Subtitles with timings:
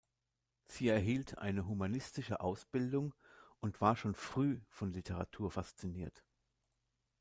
[0.65, 3.13] Sie erhielt eine humanistische Ausbildung
[3.59, 6.23] und war schon früh von Literatur fasziniert.